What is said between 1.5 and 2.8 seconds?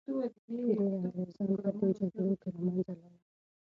په دې جګړو کي له